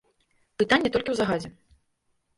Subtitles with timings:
[0.63, 1.49] Пытанне толькі ў загадзе.